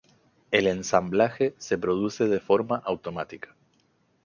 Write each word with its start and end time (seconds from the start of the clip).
El 0.49 0.65
ensamblaje 0.65 1.53
se 1.59 1.77
produce 1.77 2.27
de 2.27 2.39
forma 2.39 2.77
automática. 2.85 3.55